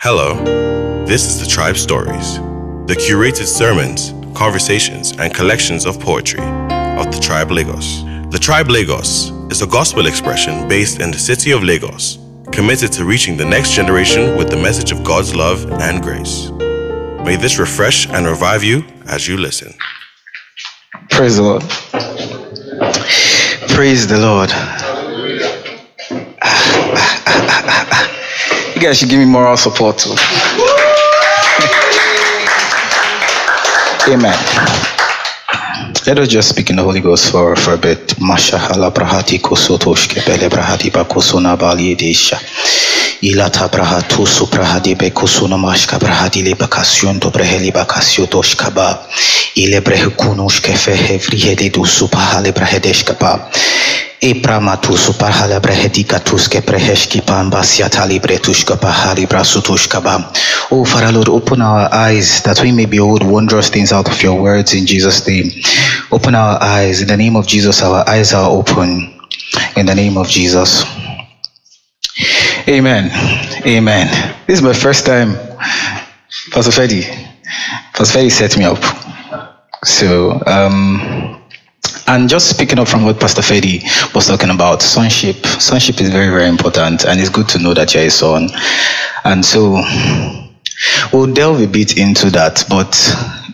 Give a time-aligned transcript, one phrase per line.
[0.00, 2.36] Hello, this is the Tribe Stories,
[2.86, 8.04] the curated sermons, conversations, and collections of poetry of the Tribe Lagos.
[8.30, 12.20] The Tribe Lagos is a gospel expression based in the city of Lagos,
[12.52, 16.48] committed to reaching the next generation with the message of God's love and grace.
[17.24, 19.74] May this refresh and revive you as you listen.
[21.10, 21.62] Praise the Lord.
[23.74, 24.50] Praise the Lord.
[26.40, 28.17] Ah, ah, ah,
[28.78, 30.14] You guys should give me moral support too.
[34.06, 34.38] Amen.
[36.06, 38.06] Let us just speak in the Holy Ghost for, for a bit.
[38.20, 42.38] Mashahala brahati kosotoshke bele brahati bakosona baliedesha.
[43.20, 49.08] Ilata brahatu suprahadi bekosona mashka brahadi le bakasyon to breheli bakasyo toshkaba.
[49.56, 53.50] Ile brehekunushke fehe vrihede du supahale brahedeshkaba.
[54.20, 60.32] Epramatu supahala brehedika tuske preheshki pamba siatali bretushka pahali brasutushkaba.
[60.70, 64.34] Oh, Father Lord, open our eyes that we may behold wondrous things out of your
[64.42, 65.52] words in Jesus' name.
[66.10, 67.00] Open our eyes.
[67.00, 69.14] In the name of Jesus, our eyes are open.
[69.76, 70.84] In the name of Jesus.
[72.66, 73.10] Amen.
[73.64, 74.08] Amen.
[74.46, 75.36] This is my first time.
[76.50, 77.02] Pastor Freddy.
[77.94, 78.82] Pastor Freddy set me up.
[79.84, 81.37] So, um,
[82.08, 83.82] and just speaking up from what Pastor Fedi
[84.14, 85.44] was talking about, sonship.
[85.44, 88.48] Sonship is very, very important, and it's good to know that you're a son.
[89.24, 89.82] And so
[91.12, 92.96] we'll delve a bit into that, but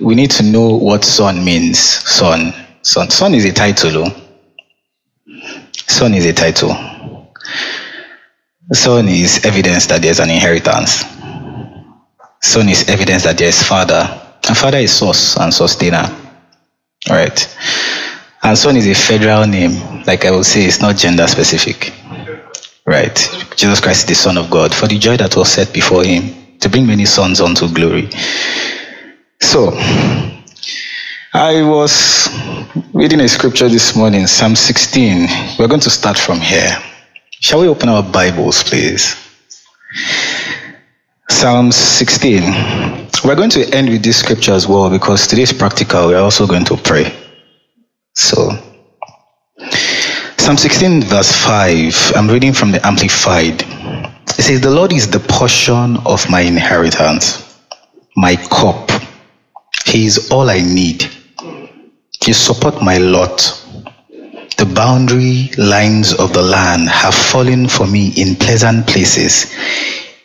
[0.00, 1.80] we need to know what son means.
[1.80, 2.54] Son.
[2.82, 3.10] Son.
[3.10, 4.04] Son is a title.
[4.06, 4.20] oh.
[5.88, 6.70] Son is a title.
[8.72, 11.04] Son is evidence that there's an inheritance.
[12.40, 14.20] Son is evidence that there's father.
[14.46, 16.04] And father is source and sustainer.
[17.10, 17.56] All right.
[18.44, 20.04] And son is a federal name.
[20.04, 21.94] Like I will say, it's not gender specific.
[22.84, 23.16] Right.
[23.56, 26.58] Jesus Christ is the Son of God for the joy that was set before him
[26.58, 28.10] to bring many sons unto glory.
[29.40, 29.70] So,
[31.32, 32.28] I was
[32.92, 35.26] reading a scripture this morning, Psalm 16.
[35.58, 36.76] We're going to start from here.
[37.30, 39.16] Shall we open our Bibles, please?
[41.30, 42.42] Psalm 16.
[43.24, 46.08] We're going to end with this scripture as well because today is practical.
[46.08, 47.23] We're also going to pray.
[48.14, 48.50] So,
[50.38, 53.62] Psalm 16, verse 5, I'm reading from the Amplified.
[53.62, 57.58] It says, The Lord is the portion of my inheritance,
[58.16, 58.90] my cup.
[59.84, 61.08] He is all I need.
[62.24, 63.60] He support my lot.
[64.58, 69.52] The boundary lines of the land have fallen for me in pleasant places.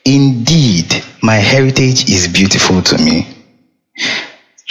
[0.06, 3.38] Indeed, my heritage is beautiful to me.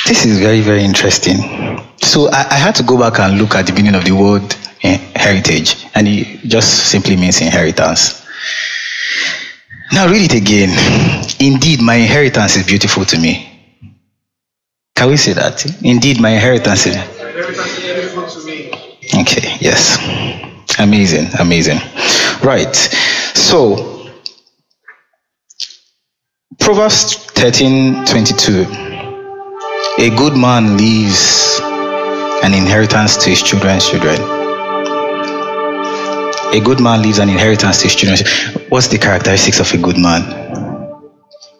[0.08, 1.36] This is very, very interesting.
[2.00, 4.42] So I, I had to go back and look at the meaning of the word
[4.82, 8.26] eh, heritage, and it just simply means inheritance.
[9.92, 10.70] Now read it again.
[11.40, 13.44] Indeed, my inheritance is beautiful to me.
[14.96, 15.66] Can we say that?
[15.82, 16.96] Indeed, my inheritance is.
[19.14, 19.98] Okay, yes.
[20.78, 21.80] Amazing, amazing.
[22.42, 22.74] Right.
[22.74, 24.10] So,
[26.58, 28.97] Proverbs 13 22.
[30.00, 31.60] A good man leaves
[32.44, 34.16] an inheritance to his children's children.
[36.54, 38.68] A good man leaves an inheritance to his children.
[38.68, 40.22] What's the characteristics of a good man?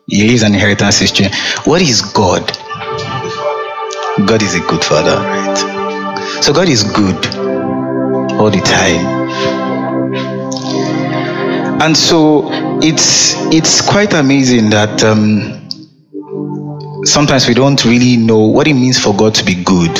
[0.06, 1.36] He leaves an inheritance to his children.
[1.64, 2.46] What is God?
[4.24, 6.40] God is a good father, right?
[6.40, 7.26] So God is good
[8.38, 9.18] all the time.
[11.82, 12.48] And so
[12.82, 15.67] it's it's quite amazing that um,
[17.04, 19.96] sometimes we don't really know what it means for God to be good,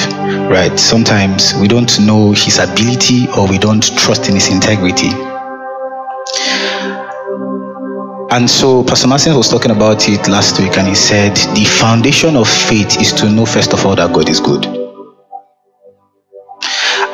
[0.51, 0.79] right?
[0.79, 5.11] Sometimes we don't know His ability or we don't trust in His integrity.
[8.31, 12.37] And so Pastor Martin was talking about it last week and he said the foundation
[12.37, 14.78] of faith is to know first of all that God is good.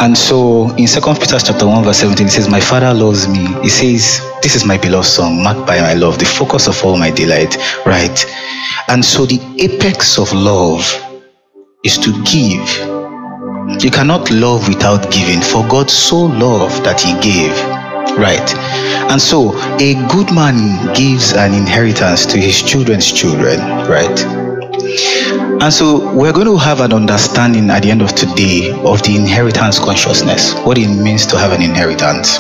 [0.00, 3.47] And so in Second Peter chapter 1, verse 17, it says, My father loves me.
[3.62, 6.97] He says, This is my beloved song, marked by my love, the focus of all
[6.97, 7.56] my delight.
[7.87, 8.25] Right.
[8.88, 10.82] And so the apex of love
[11.85, 12.69] is to give.
[13.82, 17.55] You cannot love without giving, for God so loved that he gave.
[18.19, 18.55] Right.
[19.11, 23.58] And so a good man gives an inheritance to his children's children.
[23.88, 25.44] Right.
[25.62, 29.17] And so we're going to have an understanding at the end of today of the
[29.17, 32.39] inheritance consciousness, what it means to have an inheritance.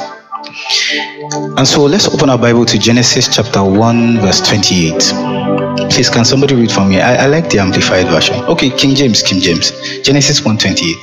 [1.56, 4.92] And so let's open our Bible to Genesis chapter 1, verse 28.
[5.90, 7.00] Please, can somebody read for me?
[7.00, 8.36] I, I like the amplified version.
[8.44, 9.72] Okay, King James, King James.
[10.02, 10.96] Genesis 1 28.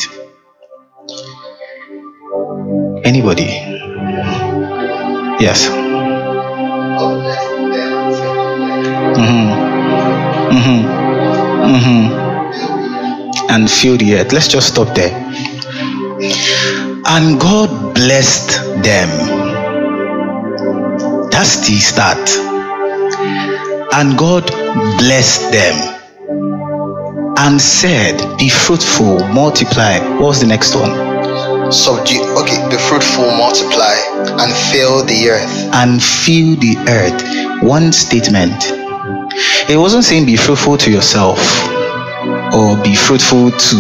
[3.06, 3.46] Anybody?
[5.40, 5.68] Yes.
[9.18, 9.48] Mm-hmm.
[10.56, 11.01] Mm-hmm.
[11.64, 13.50] Mm-hmm.
[13.50, 14.32] And fill the earth.
[14.32, 15.14] Let's just stop there.
[17.06, 18.50] And God blessed
[18.84, 19.10] them.
[21.30, 22.30] That's the start.
[23.94, 24.48] And God
[24.98, 25.92] blessed them
[27.38, 30.00] and said, Be fruitful, multiply.
[30.16, 31.72] What was the next one?
[31.72, 33.96] Subdue, okay, be fruitful, multiply,
[34.40, 35.70] and fill the earth.
[35.74, 37.64] And fill the earth.
[37.64, 38.81] One statement.
[39.70, 41.40] It wasn't saying be fruitful to yourself
[42.54, 43.76] or be fruitful to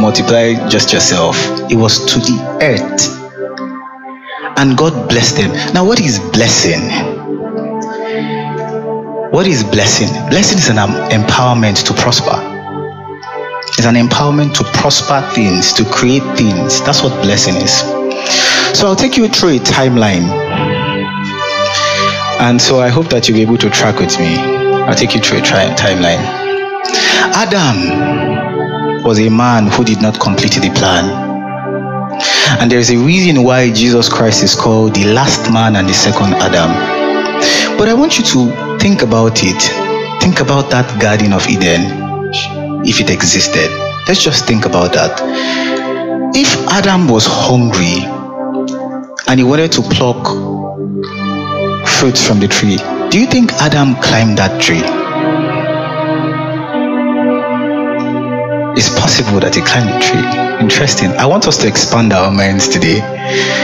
[0.00, 1.36] multiply just yourself.
[1.70, 3.16] It was to the earth.
[4.58, 5.52] And God blessed them.
[5.74, 6.80] Now, what is blessing?
[9.30, 10.08] What is blessing?
[10.30, 12.36] Blessing is an empowerment to prosper.
[13.76, 16.82] It's an empowerment to prosper things, to create things.
[16.82, 17.78] That's what blessing is.
[18.76, 20.28] So I'll take you through a timeline.
[22.40, 24.67] And so I hope that you'll be able to track with me.
[24.88, 26.18] I'll take you through a tri- timeline.
[27.36, 31.04] Adam was a man who did not complete the plan.
[32.58, 36.32] And there's a reason why Jesus Christ is called the last man and the second
[36.34, 36.70] Adam.
[37.76, 39.60] But I want you to think about it.
[40.22, 41.82] Think about that Garden of Eden
[42.86, 43.70] if it existed.
[44.08, 45.20] Let's just think about that.
[46.34, 48.04] If Adam was hungry
[49.28, 50.26] and he wanted to pluck
[51.86, 52.78] fruits from the tree,
[53.10, 54.82] do you think Adam climbed that tree?
[58.76, 60.60] It's possible that he climbed the tree.
[60.60, 61.10] Interesting.
[61.12, 63.00] I want us to expand our minds today.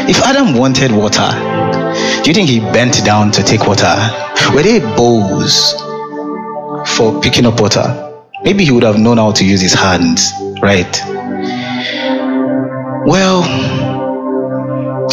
[0.08, 1.29] If Adam wanted water,
[2.23, 3.94] do you think he bent down to take water?
[4.55, 5.75] Were there bowls
[6.96, 8.12] for picking up water?
[8.43, 10.32] Maybe he would have known how to use his hands,
[10.62, 11.00] right?
[13.06, 13.44] Well,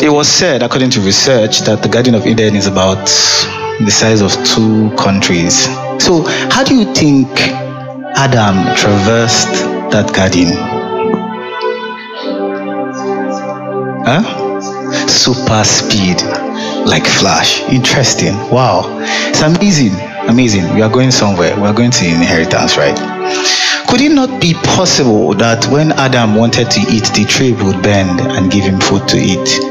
[0.01, 3.09] it was said, according to research, that the Garden of Eden is about
[3.85, 5.65] the size of two countries.
[6.03, 7.27] So, how do you think
[8.15, 9.51] Adam traversed
[9.91, 10.55] that garden?
[14.05, 15.07] Huh?
[15.07, 16.21] Super speed,
[16.87, 17.61] like flash.
[17.69, 18.35] Interesting.
[18.49, 18.83] Wow.
[19.29, 19.93] It's amazing.
[20.27, 20.73] Amazing.
[20.73, 21.55] We are going somewhere.
[21.55, 22.97] We are going to inheritance, right?
[23.87, 28.21] Could it not be possible that when Adam wanted to eat, the tree would bend
[28.21, 29.70] and give him food to eat?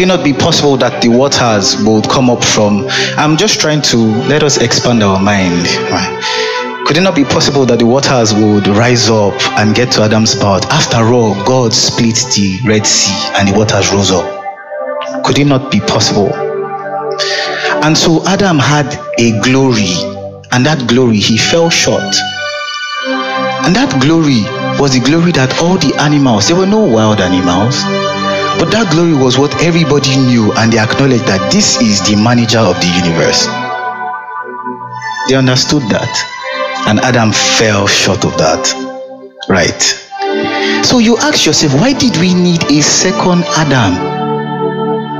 [0.00, 2.86] It not be possible that the waters would come up from?
[3.16, 5.66] I'm just trying to let us expand our mind.
[6.86, 10.32] Could it not be possible that the waters would rise up and get to Adam's
[10.32, 10.66] spout?
[10.72, 14.26] After all, God split the Red Sea and the waters rose up.
[15.24, 16.32] Could it not be possible?
[17.82, 18.88] And so Adam had
[19.18, 19.94] a glory,
[20.52, 22.14] and that glory he fell short.
[23.64, 24.42] And that glory
[24.80, 27.84] was the glory that all the animals, there were no wild animals,
[28.58, 32.58] but that glory was what everybody knew, and they acknowledged that this is the manager
[32.58, 33.46] of the universe.
[35.28, 36.10] They understood that,
[36.88, 38.62] and Adam fell short of that.
[39.48, 39.82] Right.
[40.84, 43.94] So you ask yourself, why did we need a second Adam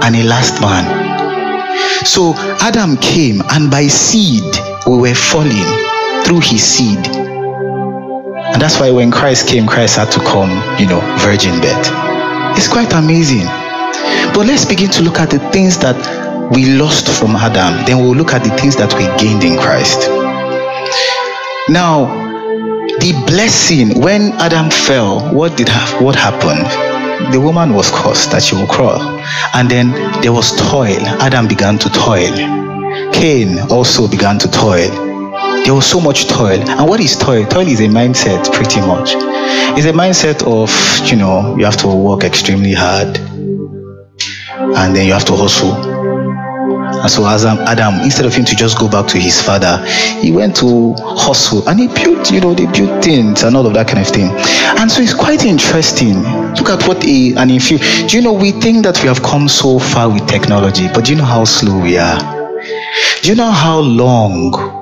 [0.03, 0.85] and a last man?
[2.05, 4.44] So Adam came, and by seed
[4.87, 5.69] we were falling
[6.25, 7.06] through his seed.
[7.06, 10.50] And that's why when Christ came, Christ had to come,
[10.81, 12.09] you know, virgin birth.
[12.56, 13.47] It's quite amazing.
[14.35, 15.97] But let's begin to look at the things that
[16.52, 17.85] we lost from Adam.
[17.87, 20.08] Then we'll look at the things that we gained in Christ.
[21.69, 22.06] Now,
[23.01, 26.91] the blessing when Adam fell, what did ha- what happened?
[27.32, 29.01] the woman was cursed that she will crawl.
[29.55, 31.01] And then there was toil.
[31.20, 32.32] Adam began to toil.
[33.13, 35.09] Cain also began to toil.
[35.64, 36.60] There was so much toil.
[36.69, 37.46] And what is toil?
[37.46, 39.12] Toil is a mindset, pretty much.
[39.76, 40.70] It's a mindset of,
[41.10, 46.00] you know, you have to work extremely hard and then you have to hustle
[47.00, 49.82] and so as Adam, instead of him to just go back to his father,
[50.20, 53.72] he went to hustle and he built, you know, they built things and all of
[53.72, 54.31] that kind of thing.
[54.79, 56.22] And so it's quite interesting.
[56.56, 59.48] Look at what a if you do you know we think that we have come
[59.48, 62.20] so far with technology, but do you know how slow we are?
[63.22, 64.80] Do you know how long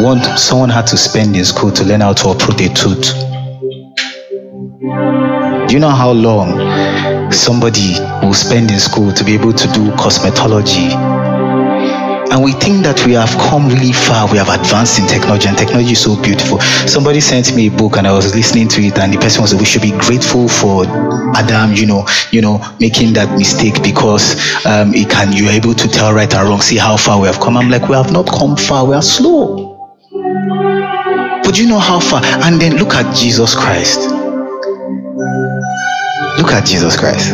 [0.00, 3.12] one someone had to spend in school to learn how to uproot a tooth?
[5.68, 9.90] Do you know how long somebody will spend in school to be able to do
[9.92, 10.92] cosmetology.
[12.30, 15.58] And we think that we have come really far, we have advanced in technology, and
[15.58, 16.60] technology is so beautiful.
[16.88, 19.54] Somebody sent me a book and I was listening to it, and the person was
[19.54, 20.86] we should be grateful for
[21.36, 25.88] Adam, you know, you know, making that mistake because um, it can you're able to
[25.88, 27.56] tell right and wrong, see how far we have come.
[27.56, 29.71] I'm like, we have not come far, we are slow.
[31.52, 32.24] But you know how far?
[32.24, 34.00] And then look at Jesus Christ.
[36.38, 37.28] Look at Jesus Christ.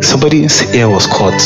[0.00, 1.38] Somebody's ear was caught.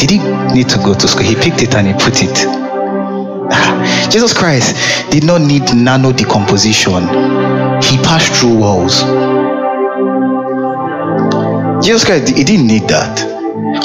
[0.00, 0.18] Did he
[0.52, 1.22] need to go to school?
[1.22, 2.34] He picked it and he put it.
[4.10, 4.74] Jesus Christ
[5.12, 7.02] did not need nano decomposition.
[7.80, 9.02] He passed through walls.
[11.86, 13.22] Jesus Christ, he didn't need that.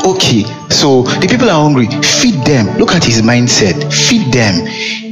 [0.04, 1.86] Okay, so the people are hungry.
[2.02, 2.76] Feed them.
[2.80, 3.94] Look at his mindset.
[3.94, 5.02] Feed them.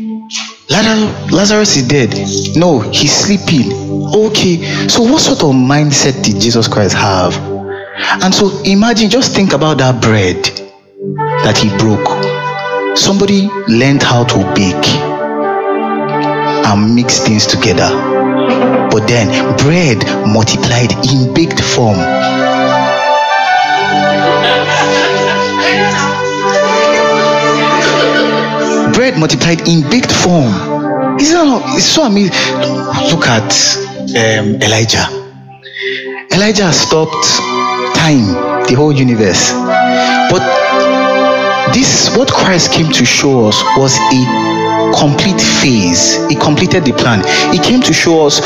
[0.72, 2.16] Lazarus is dead.
[2.56, 3.72] No, he's sleeping.
[4.16, 7.36] Okay, so what sort of mindset did Jesus Christ have?
[8.24, 10.44] And so imagine, just think about that bread
[11.44, 12.98] that he broke.
[12.98, 14.88] Somebody learned how to bake
[16.66, 17.90] and mix things together.
[18.92, 21.98] But then bread multiplied in baked form.
[29.02, 30.54] Bread multiplied in baked form.
[31.20, 32.38] Isn't that, it's so amazing.
[33.10, 33.50] Look at
[34.14, 35.10] um, Elijah.
[36.32, 37.26] Elijah stopped
[37.98, 38.30] time,
[38.70, 39.54] the whole universe.
[40.30, 40.46] But
[41.74, 44.22] this, what Christ came to show us, was a
[44.94, 46.24] complete phase.
[46.30, 47.26] He completed the plan.
[47.52, 48.38] He came to show us,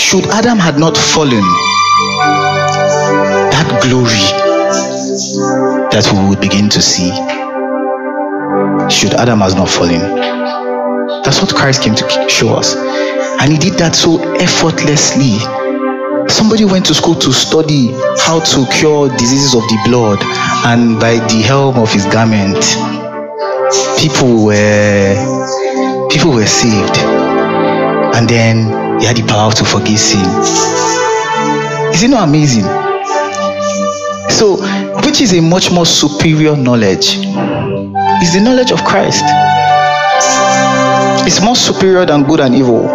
[0.00, 1.42] should Adam had not fallen,
[3.50, 4.30] that glory
[5.90, 7.10] that we would begin to see
[8.90, 10.00] should Adam has not fallen.
[11.22, 12.74] That's what Christ came to show us.
[13.40, 15.38] And he did that so effortlessly.
[16.28, 20.18] Somebody went to school to study how to cure diseases of the blood,
[20.66, 22.58] and by the help of his garment,
[23.98, 26.98] people were people were saved.
[28.16, 30.24] And then he had the power to forgive sin.
[31.94, 32.64] Is it not amazing?
[34.30, 34.56] So,
[35.04, 37.27] which is a much more superior knowledge?
[38.22, 39.24] Is the knowledge of Christ.
[41.26, 42.88] It's more superior than good and evil.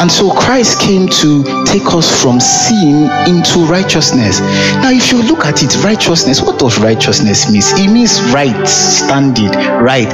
[0.00, 4.40] And so Christ came to take us from sin into righteousness.
[4.40, 7.62] Now, if you look at it, righteousness, what does righteousness mean?
[7.62, 10.12] It means right standing, right.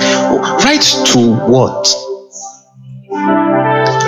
[0.64, 0.82] Right
[1.12, 1.86] to what?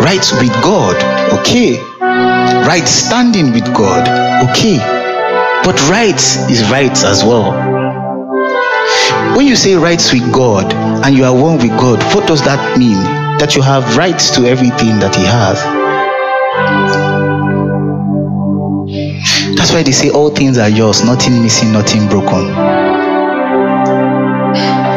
[0.01, 0.97] Right with God,
[1.41, 1.79] okay.
[2.67, 4.09] Right standing with God,
[4.51, 4.79] okay.
[5.63, 7.76] But right is right as well.
[9.37, 12.79] When you say rights with God and you are one with God, what does that
[12.79, 12.97] mean?
[13.37, 15.61] That you have rights to everything that He has.
[19.59, 22.49] That's why they say all things are yours, nothing missing, nothing broken.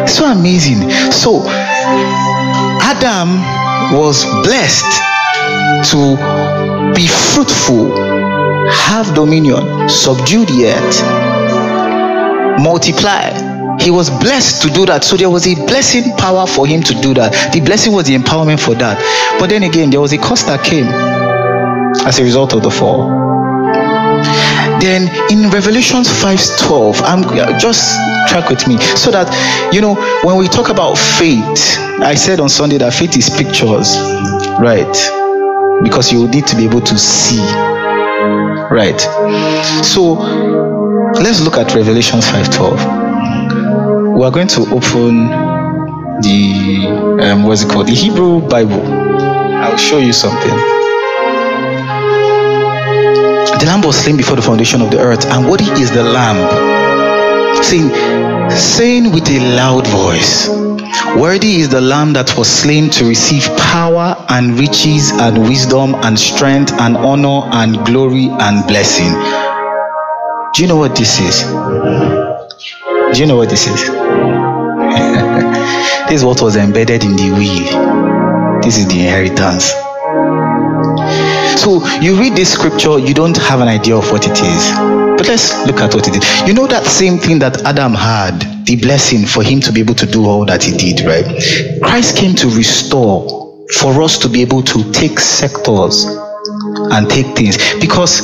[0.07, 0.89] So amazing.
[1.11, 1.43] So,
[2.79, 3.41] Adam
[3.93, 5.01] was blessed
[5.91, 6.15] to
[6.95, 7.91] be fruitful,
[8.71, 13.48] have dominion, subdue the earth, multiply
[13.81, 15.03] he was blessed to do that.
[15.03, 17.53] So there was a blessing power for him to do that.
[17.53, 18.99] The blessing was the empowerment for that.
[19.39, 20.85] But then again, there was a cost that came
[22.05, 23.09] as a result of the fall.
[24.79, 27.23] Then in Revelations 5:12, I'm
[27.59, 27.97] just
[28.29, 29.27] track with me so that
[29.73, 33.97] you know when we talk about faith, I said on Sunday that faith is pictures,
[34.59, 34.95] right?
[35.83, 37.43] Because you need to be able to see,
[38.71, 38.99] right?
[39.83, 40.19] So
[41.19, 42.98] let's look at Revelations 5:12
[44.19, 45.27] we are going to open
[46.19, 48.81] the um, what's it called the Hebrew Bible.
[48.83, 50.49] I'll show you something.
[53.59, 56.35] The lamb was slain before the foundation of the earth, and what is the lamb?
[57.63, 57.91] Saying,
[58.49, 60.49] saying with a loud voice,
[61.17, 66.19] Worthy is the lamb that was slain to receive power and riches and wisdom and
[66.19, 69.13] strength and honor and glory and blessing.
[70.53, 72.08] Do you know what this is?
[73.13, 73.81] Do you know what this is?
[76.09, 78.61] this is what was embedded in the will.
[78.61, 79.73] This is the inheritance.
[81.59, 84.71] So you read this scripture, you don't have an idea of what it is.
[85.17, 86.47] But let's look at what it is.
[86.47, 89.95] You know that same thing that Adam had, the blessing for him to be able
[89.95, 91.25] to do all that he did, right?
[91.81, 97.57] Christ came to restore for us to be able to take sectors and take things
[97.79, 98.21] because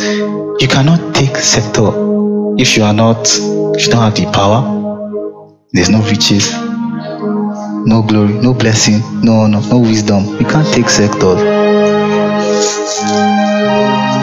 [0.61, 1.89] you cannot take sector
[2.57, 3.27] if you are not
[3.75, 4.74] if you don't have the power
[5.75, 10.23] there's no riches, no glory, no blessing, no honor, no wisdom.
[10.39, 11.41] You can't take sectors.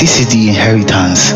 [0.00, 1.32] This is the inheritance.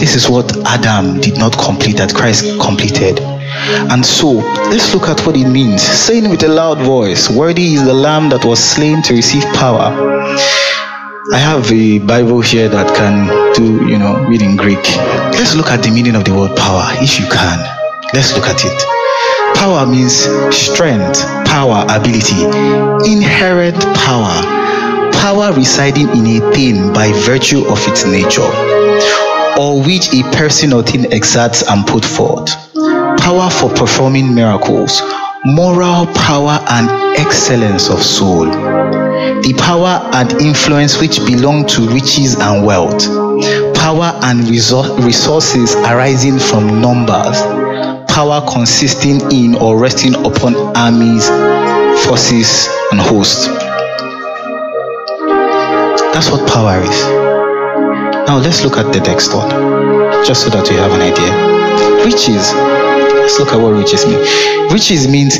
[0.00, 3.20] This is what Adam did not complete that Christ completed.
[3.20, 4.30] And so,
[4.70, 5.82] let's look at what it means.
[5.82, 9.92] Saying with a loud voice, Worthy is the Lamb that was slain to receive power.
[11.34, 14.82] I have a Bible here that can do, you know, read in Greek.
[15.36, 17.77] Let's look at the meaning of the word power, if you can.
[18.14, 19.56] Let's look at it.
[19.56, 20.14] Power means
[20.56, 22.42] strength, power, ability,
[23.10, 24.40] inherent power,
[25.12, 28.48] power residing in a thing by virtue of its nature,
[29.60, 32.48] or which a person or thing exerts and put forth,
[33.20, 35.02] power for performing miracles,
[35.44, 36.88] moral power and
[37.18, 43.04] excellence of soul, the power and influence which belong to riches and wealth,
[43.74, 47.42] power and resou- resources arising from numbers,
[48.18, 51.28] power consisting in or resting upon armies,
[52.04, 53.46] forces, and hosts.
[56.12, 57.00] That's what power is.
[58.26, 59.48] Now let's look at the next one,
[60.24, 61.30] just so that you have an idea.
[62.04, 62.52] Riches.
[63.14, 64.18] Let's look at what riches mean.
[64.72, 65.38] Riches means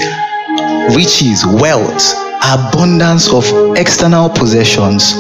[0.95, 3.45] riches, wealth, abundance of
[3.77, 5.15] external possessions,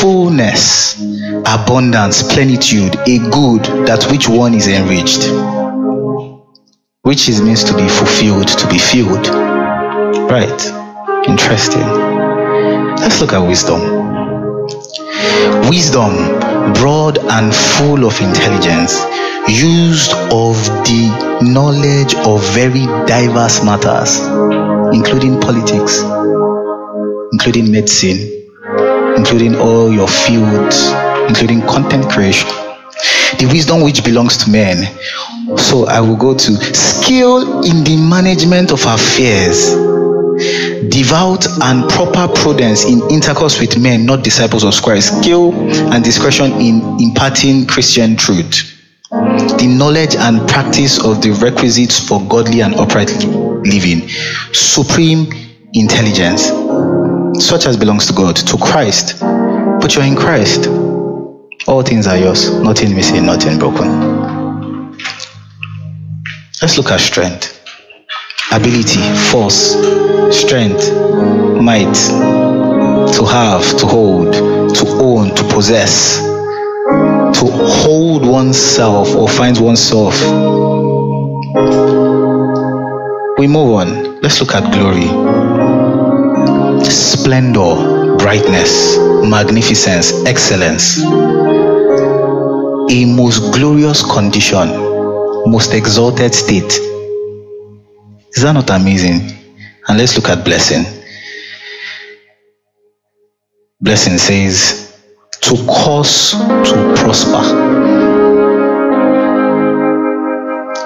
[0.00, 0.98] fullness,
[1.44, 5.53] abundance, plenitude, a good that which one is enriched.
[7.06, 9.26] Riches means to be fulfilled, to be filled.
[10.30, 10.66] Right.
[11.28, 11.82] Interesting.
[12.96, 13.78] Let's look at wisdom.
[15.68, 16.14] Wisdom,
[16.80, 19.04] broad and full of intelligence,
[19.46, 20.56] used of
[20.88, 24.20] the knowledge of very diverse matters,
[24.96, 26.00] including politics,
[27.32, 28.48] including medicine,
[29.18, 30.90] including all your fields,
[31.28, 32.48] including content creation.
[33.38, 34.88] The wisdom which belongs to men.
[35.58, 39.74] So I will go to skill in the management of affairs
[40.88, 45.52] devout and proper prudence in intercourse with men, not disciples of Christ, skill
[45.92, 48.70] and discretion in imparting Christian truth,
[49.10, 54.08] the knowledge and practice of the requisites for godly and upright living,
[54.52, 55.32] supreme
[55.72, 56.48] intelligence,
[57.44, 59.20] such as belongs to God, to Christ.
[59.20, 60.66] But you're in Christ.
[61.66, 64.13] All things are yours, nothing missing, nothing broken.
[66.64, 67.60] Let's look at strength
[68.50, 69.74] ability, force,
[70.34, 70.90] strength,
[71.60, 71.92] might,
[73.12, 80.18] to have, to hold, to own, to possess, to hold oneself or find oneself.
[83.38, 84.22] We move on.
[84.22, 85.08] Let's look at glory.
[86.82, 88.96] Splendor, brightness,
[89.28, 91.02] magnificence, excellence.
[92.90, 94.83] A most glorious condition,
[95.46, 96.72] most exalted state
[98.34, 99.30] is that not amazing?
[99.86, 100.84] And let's look at blessing.
[103.80, 105.00] Blessing says,
[105.42, 107.42] to cause to prosper.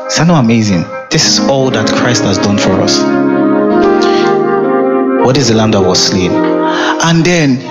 [0.08, 0.82] Is that not amazing?
[1.10, 2.98] This is all that Christ has done for us.
[5.24, 6.32] What is the lamb that was slain?
[6.32, 7.64] And then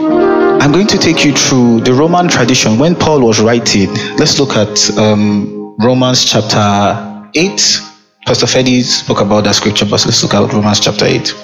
[0.59, 2.79] I'm going to take you through the Roman tradition.
[2.79, 7.81] When Paul was writing, let's look at um, Romans chapter 8,
[8.25, 11.35] Pastor Fedi spoke about that scripture, but let's look at Romans chapter 8.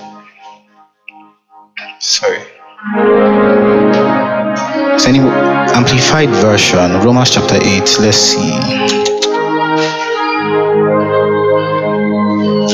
[2.00, 2.40] Sorry.
[4.96, 8.00] It's any amplified version, Romans chapter 8.
[8.00, 8.54] Let's see.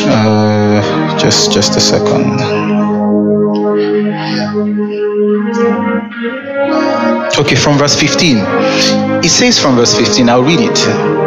[0.07, 2.39] Uh, just just a second.
[7.37, 8.37] Okay, from verse 15.
[9.23, 11.18] It says from verse 15, I'll read it.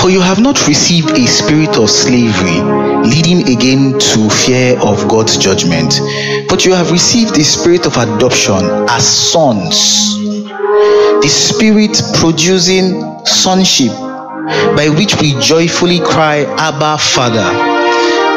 [0.00, 2.60] For you have not received a spirit of slavery,
[3.06, 6.00] leading again to fear of God's judgment,
[6.48, 13.92] but you have received the spirit of adoption as sons, the spirit producing sonship,
[14.74, 17.69] by which we joyfully cry, Abba, Father.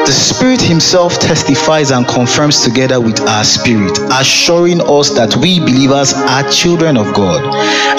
[0.05, 6.11] The Spirit Himself testifies and confirms together with our spirit, assuring us that we believers
[6.13, 7.41] are children of God.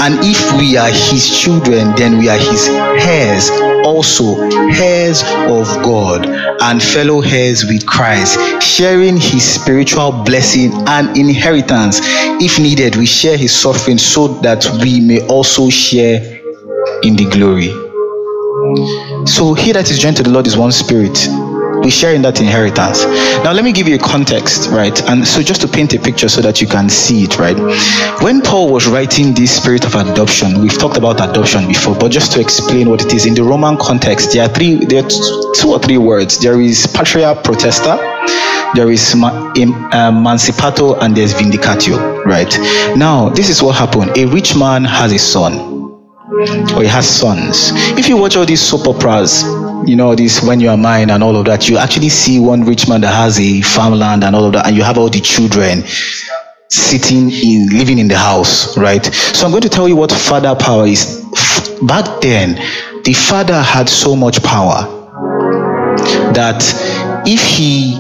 [0.03, 3.49] And if we are His children, then we are His heirs,
[3.87, 6.27] also heirs of God,
[6.61, 12.01] and fellow heirs with Christ, sharing His spiritual blessing and inheritance.
[12.03, 16.21] If needed, we share His suffering so that we may also share
[17.03, 17.73] in the glory.
[19.27, 21.17] So, he that is joined to the Lord is one spirit
[21.85, 23.05] we share in that inheritance.
[23.45, 24.99] Now, let me give you a context, right?
[25.09, 27.57] And so, just to paint a picture so that you can see it, right?
[28.23, 32.33] When Paul was writing this spirit of adoption, we've talked about adoption before, but just
[32.33, 35.09] to explain what it is in the Roman context, there are three, there are
[35.55, 36.39] two or three words.
[36.39, 38.01] There is patria potestas,
[38.75, 42.53] there is uh, emancipatio, and there's vindicatio, right?
[42.97, 44.17] Now, this is what happened.
[44.17, 45.75] A rich man has a son
[46.75, 47.71] or he has sons.
[47.99, 49.45] If you watch all these soap operas,
[49.87, 52.65] you know, this when you are mine and all of that, you actually see one
[52.65, 55.21] rich man that has a farmland and all of that, and you have all the
[55.21, 55.83] children
[56.69, 59.05] sitting in living in the house, right?
[59.05, 61.23] So I'm going to tell you what father power is.
[61.83, 62.55] Back then,
[63.05, 64.85] the father had so much power
[66.33, 66.63] that
[67.27, 67.97] if he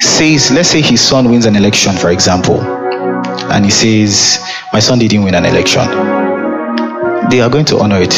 [0.00, 4.38] says, let's say his son wins an election, for example, and he says,
[4.72, 6.20] My son didn't win an election
[7.30, 8.10] they are going to honor it.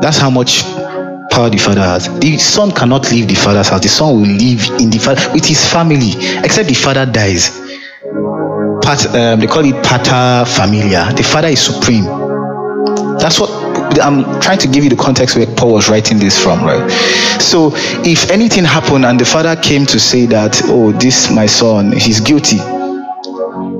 [0.00, 0.62] That's how much
[1.34, 2.06] power the father has.
[2.20, 3.82] The son cannot leave the father's house.
[3.82, 6.12] The son will live in the father with his family,
[6.44, 7.50] except the father dies.
[8.82, 11.12] Part, um, they call it pater familia.
[11.12, 12.04] The father is supreme.
[13.18, 13.50] That's what
[13.98, 16.88] I'm trying to give you the context where Paul was writing this from, right?
[17.40, 17.72] So,
[18.04, 22.20] if anything happened and the father came to say that, oh, this my son, he's
[22.20, 22.56] guilty,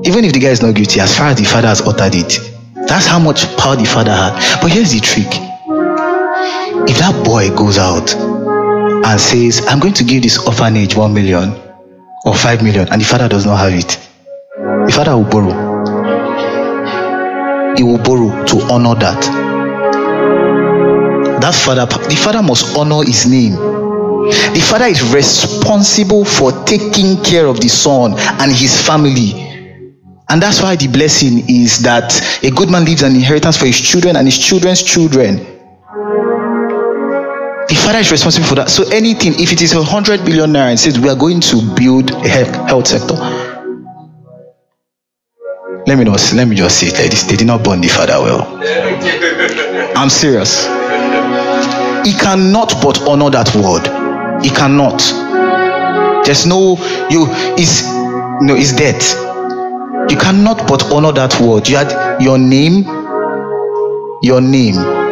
[0.03, 2.39] even if the guy is not guilty, as far as the father has uttered it,
[2.87, 4.61] that's how much power the father had.
[4.61, 5.54] But here's the trick
[6.87, 11.53] if that boy goes out and says, I'm going to give this orphanage one million
[12.25, 13.99] or five million, and the father does not have it,
[14.57, 15.75] the father will borrow.
[17.75, 19.21] He will borrow to honor that.
[21.41, 23.53] That father, the father must honor his name.
[23.53, 29.33] The father is responsible for taking care of the son and his family.
[30.29, 32.11] And that's why the blessing is that
[32.43, 35.45] a good man leaves an inheritance for his children and his children's children.
[37.67, 38.69] The father is responsible for that.
[38.69, 41.61] So anything, if it is a hundred billion naira and says we are going to
[41.75, 43.15] build a health sector,
[45.87, 47.23] let me not let me just say it this.
[47.23, 48.41] They did not born the father well.
[49.95, 50.65] I'm serious.
[52.05, 53.85] He cannot but honor that word.
[54.43, 55.01] He cannot.
[56.25, 56.77] There's no
[57.09, 57.83] you is
[58.41, 59.15] no is death.
[60.09, 61.67] You cannot but honor that word.
[61.67, 62.83] You had your name,
[64.21, 65.04] your name.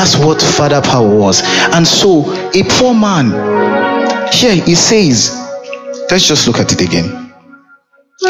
[0.00, 1.42] That's what Father Power was.
[1.74, 3.28] And so, a poor man,
[4.32, 5.28] here he says,
[6.10, 7.34] let's just look at it again.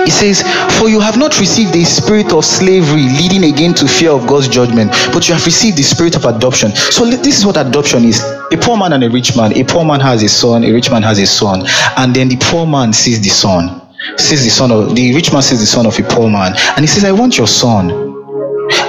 [0.04, 0.42] He says,
[0.80, 4.48] For you have not received the spirit of slavery leading again to fear of God's
[4.48, 6.72] judgment, but you have received the spirit of adoption.
[6.74, 9.56] So, this is what adoption is a poor man and a rich man.
[9.56, 11.64] A poor man has a son, a rich man has a son,
[11.96, 13.80] and then the poor man sees the son
[14.16, 16.80] sees the son of the rich man sees the son of a poor man and
[16.80, 18.09] he says i want your son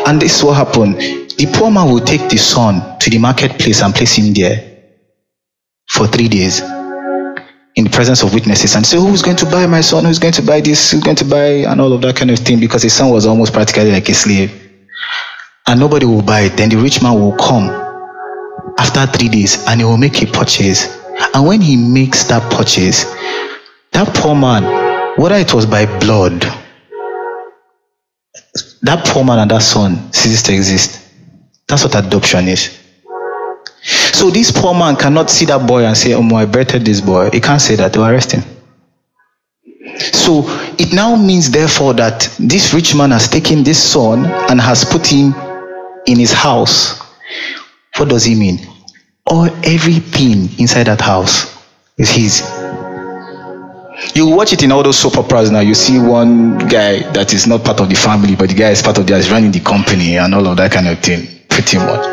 [0.08, 0.96] and this is what happened.
[0.96, 4.88] The poor man will take the son to the marketplace and place him there
[5.88, 6.62] for three days
[7.76, 10.06] in the presence of witnesses and say who's going to buy my son?
[10.06, 10.92] Who's going to buy this?
[10.92, 13.26] Who's going to buy and all of that kind of thing because his son was
[13.26, 14.52] almost practically like a slave.
[15.68, 16.58] And nobody will buy it.
[16.58, 17.70] Then the rich man will come
[18.78, 20.98] after three days and he will make a purchase.
[21.34, 23.06] And when he makes that purchase
[23.94, 24.64] that poor man
[25.18, 26.42] whether it was by blood,
[28.84, 31.08] that poor man and that son ceases to exist.
[31.68, 32.78] That's what adoption is.
[33.84, 37.30] So this poor man cannot see that boy and say, Oh, I bettered this boy.
[37.32, 37.94] He can't say that.
[37.94, 38.44] They'll arrest him.
[39.98, 40.44] So
[40.78, 45.08] it now means, therefore, that this rich man has taken this son and has put
[45.08, 45.34] him
[46.06, 47.02] in his house.
[47.98, 48.60] What does he mean?
[49.26, 51.58] All everything inside that house
[51.98, 52.42] is his.
[54.16, 55.60] You watch it in all those soap operas now.
[55.60, 58.82] You see one guy that is not part of the family, but the guy is
[58.82, 61.78] part of the is running the company and all of that kind of thing, pretty
[61.78, 62.06] much.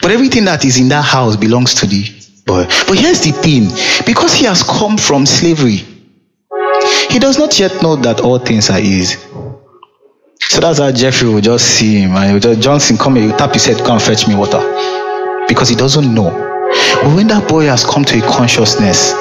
[0.00, 2.04] But everything that is in that house belongs to the
[2.46, 2.64] boy.
[2.88, 3.68] But here's the thing:
[4.06, 5.84] because he has come from slavery,
[7.10, 9.16] he does not yet know that all things are his.
[10.40, 13.66] So that's how Jeffrey will just see him and just, Johnson come here, tap his
[13.66, 14.60] head, come fetch me water.
[15.48, 16.30] Because he doesn't know.
[17.02, 19.12] But when that boy has come to a consciousness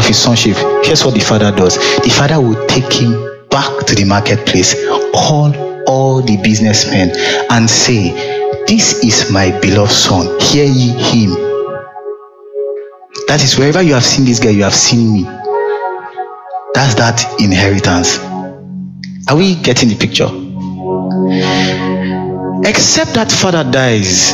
[0.00, 3.12] of his sonship, here's what the father does the father will take him
[3.50, 4.74] back to the marketplace,
[5.12, 5.54] call
[5.86, 7.10] all the businessmen,
[7.50, 8.10] and say,
[8.66, 11.30] This is my beloved son, hear ye him.
[13.28, 15.24] That is wherever you have seen this guy, you have seen me.
[16.74, 18.18] That's that inheritance.
[19.28, 20.30] Are we getting the picture?
[22.66, 24.32] Except that father dies,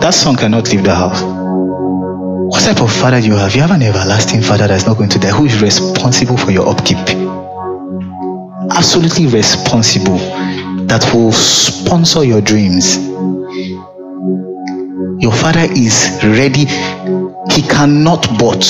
[0.00, 1.29] that son cannot leave the house.
[2.60, 3.54] What type of father you have?
[3.54, 6.68] You have an everlasting father that's not going to die, who is responsible for your
[6.68, 6.98] upkeep.
[8.76, 10.18] Absolutely responsible,
[10.86, 12.98] that will sponsor your dreams.
[15.22, 16.66] Your father is ready,
[17.50, 18.60] he cannot but.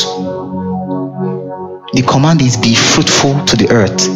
[1.93, 4.09] The command is be fruitful to the earth,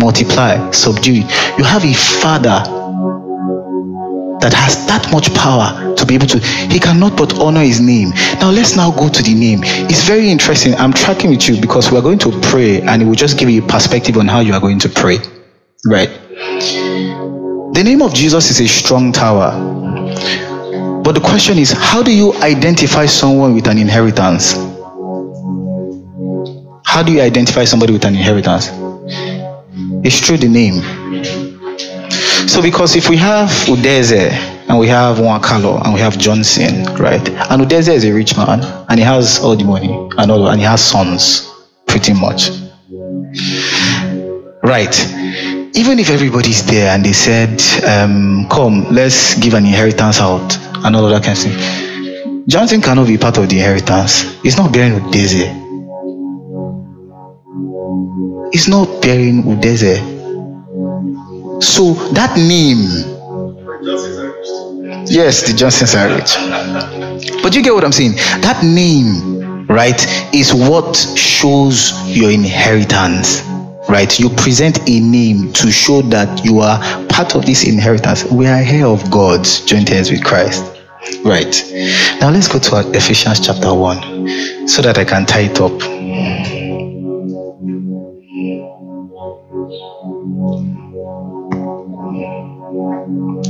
[0.00, 1.22] multiply, subdue.
[1.56, 2.75] You have a father
[4.40, 8.10] that has that much power to be able to he cannot but honor his name.
[8.40, 9.60] Now let's now go to the name.
[9.64, 10.74] It's very interesting.
[10.74, 13.48] I'm tracking with you because we are going to pray and it will just give
[13.48, 15.18] you a perspective on how you are going to pray.
[15.84, 16.08] Right.
[17.76, 19.52] The name of jesus is a strong tower.
[21.02, 24.54] But the question is how do you identify someone with an inheritance?
[26.84, 28.70] How do you identify somebody with an inheritance?
[30.04, 30.80] It's through the name
[32.56, 34.30] so because if we have Udeze
[34.66, 37.20] and we have Wakalo and we have Johnson, right?
[37.50, 40.58] And Udeze is a rich man and he has all the money and all and
[40.58, 41.52] he has sons,
[41.86, 42.48] pretty much.
[44.62, 44.98] Right.
[45.76, 50.56] Even if everybody's there and they said, um, come, let's give an inheritance out.
[50.82, 52.48] and all of that kind of thing.
[52.48, 54.40] Johnson cannot be part of the inheritance.
[54.40, 55.44] He's not bearing Udeze.
[58.50, 60.15] He's not bearing Udeze.
[61.60, 63.14] So that name.
[65.06, 66.36] Yes, the Johnsons are rich.
[67.42, 68.12] But you get what I'm saying?
[68.42, 70.00] That name, right,
[70.34, 73.42] is what shows your inheritance
[73.88, 74.18] right?
[74.18, 78.24] You present a name to show that you are part of this inheritance.
[78.24, 80.64] We are here of God, joint heirs with Christ.
[81.24, 81.62] Right.
[82.20, 85.95] Now let's go to Ephesians chapter 1 so that I can tie it up.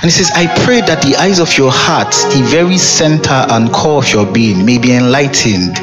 [0.06, 3.74] And he says, I pray that the eyes of your heart, the very center and
[3.74, 5.80] core of your being, may be enlightened,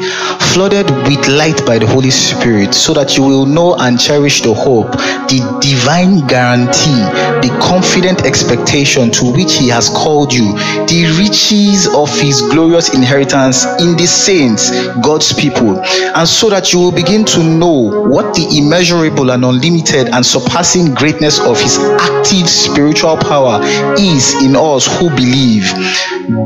[0.55, 4.53] flooded with light by the Holy Spirit, so that you will know and cherish the
[4.53, 4.93] hope,
[5.27, 7.03] the divine guarantee,
[7.43, 10.55] the confident expectation to which He has called you,
[10.87, 14.71] the riches of His glorious inheritance in the saints,
[15.03, 20.15] God's people, and so that you will begin to know what the immeasurable and unlimited
[20.15, 23.59] and surpassing greatness of His active spiritual power
[23.99, 24.12] is
[24.43, 25.65] in us who believe.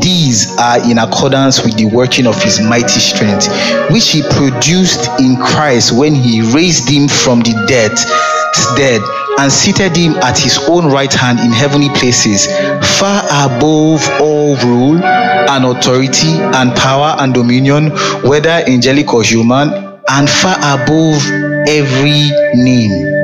[0.02, 3.48] These are in accordance with the working of his mighty strength,
[3.92, 7.92] which he produced in Christ when he raised him from the dead,
[8.78, 9.02] dead
[9.40, 12.48] and seated him at his own right hand in heavenly places,
[12.98, 17.92] far above all rule and authority and power and dominion,
[18.24, 19.70] whether angelic or human,
[20.10, 21.22] and far above
[21.68, 23.17] every name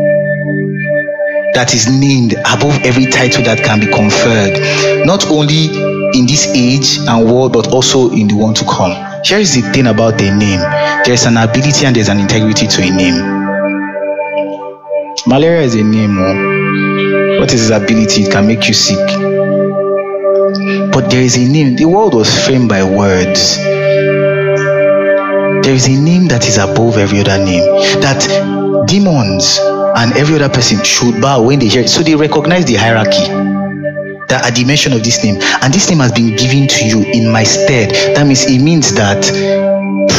[1.54, 5.70] that is named above every title that can be conferred, not only
[6.18, 8.94] in this age and world, but also in the one to come.
[9.24, 10.60] Here is the thing about a name
[11.06, 13.16] there's an ability and there's an integrity to a name.
[15.28, 16.18] Malaria is a name.
[16.18, 17.39] Oh.
[17.42, 18.24] What is its ability?
[18.24, 19.06] It can make you sick.
[20.94, 21.76] But there is a name.
[21.76, 23.58] The world was framed by words.
[25.63, 27.63] There is a name that is above every other name.
[28.00, 29.60] That demons
[29.96, 31.90] and every other person should bow when they hear it.
[31.90, 33.28] So they recognize the hierarchy
[34.28, 37.04] that at the mention of this name, and this name has been given to you
[37.12, 37.92] in my stead.
[38.16, 39.22] That means it means that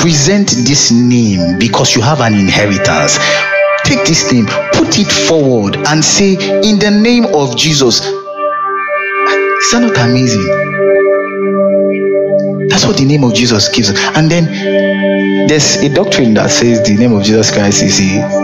[0.00, 3.18] present this name because you have an inheritance.
[3.84, 8.00] Take this name, put it forward, and say, In the name of Jesus.
[8.04, 10.44] Is that not amazing?
[12.68, 13.90] That's what the name of Jesus gives.
[13.90, 14.46] And then
[15.48, 18.43] there's a doctrine that says the name of Jesus Christ is a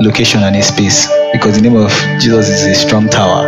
[0.00, 3.46] location and a space because the name of Jesus is a strong tower.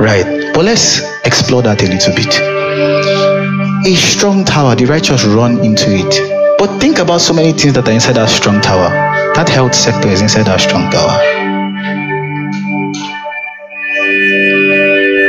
[0.00, 0.52] Right.
[0.54, 2.32] But let's explore that a little bit.
[3.86, 6.58] A strong tower, the righteous run into it.
[6.58, 8.88] But think about so many things that are inside that strong tower.
[9.34, 11.18] That health sector is inside that strong tower.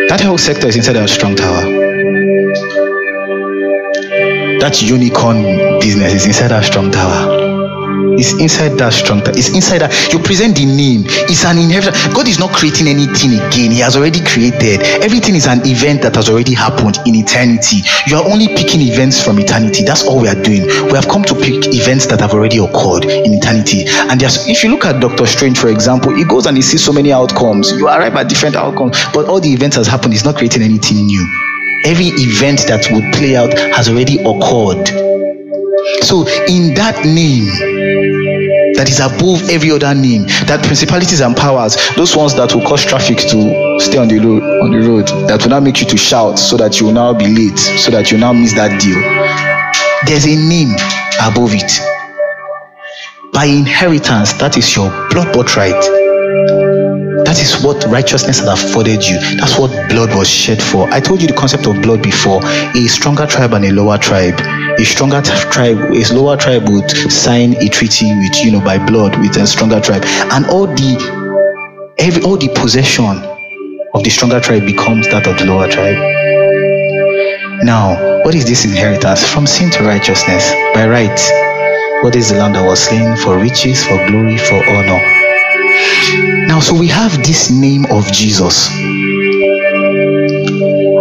[0.08, 1.62] That health sector is inside that strong tower.
[4.60, 7.39] That unicorn business is inside that strong tower.
[8.20, 9.24] It's inside that strong.
[9.32, 11.08] It's inside that you present the name.
[11.32, 11.96] It's an inheritance.
[12.12, 13.72] God is not creating anything again.
[13.72, 14.84] He has already created.
[15.00, 17.80] Everything is an event that has already happened in eternity.
[18.12, 19.88] You are only picking events from eternity.
[19.88, 20.68] That's all we are doing.
[20.92, 23.88] We have come to pick events that have already occurred in eternity.
[23.88, 26.92] And if you look at Doctor Strange, for example, he goes and he sees so
[26.92, 27.72] many outcomes.
[27.72, 30.12] You arrive at different outcomes, but all the events has happened.
[30.12, 31.24] He's not creating anything new.
[31.86, 35.19] Every event that would play out has already occurred.
[36.02, 37.46] So, in that name,
[38.76, 40.24] that is above every other name.
[40.48, 44.44] That principalities and powers, those ones that will cause traffic to stay on the road,
[44.64, 47.14] on the road, that will now make you to shout so that you will now
[47.14, 49.00] be late, so that you now miss that deal.
[50.08, 50.76] There's a name
[51.22, 51.72] above it.
[53.34, 55.99] By inheritance, that is your blood birthright.
[57.30, 59.20] That is what righteousness has afforded you.
[59.38, 60.90] That's what blood was shed for.
[60.90, 62.42] I told you the concept of blood before.
[62.44, 64.34] A stronger tribe and a lower tribe.
[64.80, 69.16] A stronger tribe, a lower tribe would sign a treaty with, you know, by blood
[69.20, 70.02] with a stronger tribe.
[70.34, 73.22] And all the every all the possession
[73.94, 76.02] of the stronger tribe becomes that of the lower tribe.
[77.62, 79.24] Now, what is this inheritance?
[79.24, 81.20] From sin to righteousness, by right.
[82.02, 85.19] What is the land that was slain for riches, for glory, for honor?
[86.48, 88.70] Now, so we have this name of Jesus.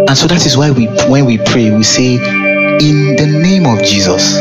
[0.09, 3.83] And so that is why we when we pray, we say, In the name of
[3.83, 4.38] Jesus.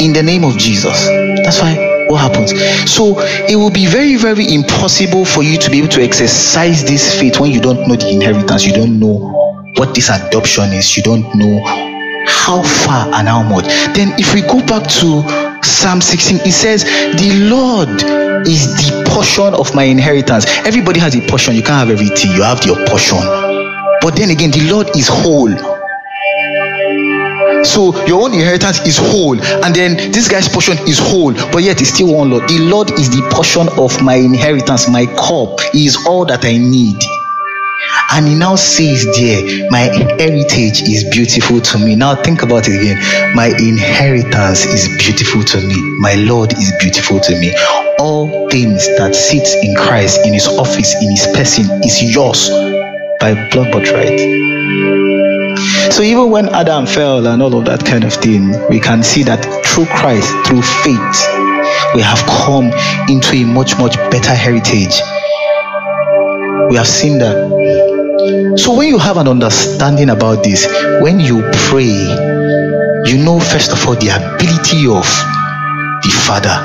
[0.00, 1.06] In the name of Jesus.
[1.44, 1.74] That's why
[2.08, 2.52] what happens.
[2.90, 7.18] So it will be very, very impossible for you to be able to exercise this
[7.18, 9.18] faith when you don't know the inheritance, you don't know
[9.76, 11.60] what this adoption is, you don't know
[12.26, 13.66] How far and how much?
[13.94, 15.22] Then, if we go back to
[15.62, 17.88] Psalm 16, it says, The Lord
[18.46, 20.46] is the portion of my inheritance.
[20.64, 21.54] Everybody has a portion.
[21.54, 23.18] You can't have everything, you have your portion.
[24.00, 25.54] But then again, the Lord is whole.
[27.64, 31.80] So your own inheritance is whole, and then this guy's portion is whole, but yet
[31.80, 32.48] it's still one Lord.
[32.48, 35.58] The Lord is the portion of my inheritance, my cup.
[35.74, 37.02] Is all that I need.
[38.12, 39.80] And he now says there, my
[40.18, 41.96] heritage is beautiful to me.
[41.96, 42.98] Now think about it again.
[43.34, 45.76] My inheritance is beautiful to me.
[46.00, 47.54] My Lord is beautiful to me.
[47.98, 52.48] All things that sits in Christ, in his office, in his person, is yours
[53.20, 54.20] by blood birthright.
[55.92, 59.22] So even when Adam fell and all of that kind of thing, we can see
[59.24, 61.18] that through Christ, through faith,
[61.94, 62.70] we have come
[63.08, 65.00] into a much, much better heritage.
[66.70, 67.75] We have seen that.
[68.56, 70.66] So when you have an understanding about this,
[71.00, 71.84] when you pray,
[73.06, 75.06] you know first of all the ability of
[76.02, 76.56] the Father.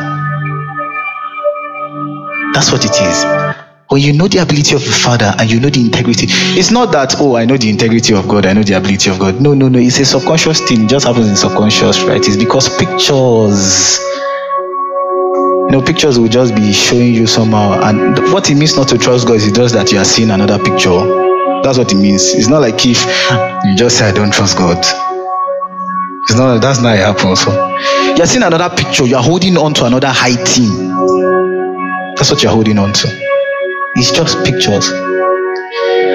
[2.53, 5.67] That's what it is when you know the ability of the Father and you know
[5.69, 6.27] the integrity,
[6.57, 9.19] it's not that, oh, I know the integrity of God, I know the ability of
[9.19, 9.41] God.
[9.41, 9.79] No, no, no.
[9.79, 10.85] It's a subconscious thing.
[10.85, 12.25] It just happens in subconscious, right?
[12.25, 13.99] It's because pictures,
[15.67, 17.81] you know, pictures will just be showing you somehow.
[17.83, 20.57] And what it means not to trust God is just that you are seeing another
[20.57, 21.20] picture.
[21.63, 22.33] That's what it means.
[22.33, 23.05] It's not like if
[23.65, 24.77] you just say, I don't trust God.
[24.77, 27.45] It's not, that's not it happens.
[28.17, 30.89] You're seeing another picture, you're holding on to another high thing.
[32.15, 33.07] That's what you're holding on to.
[33.95, 34.89] It's just pictures.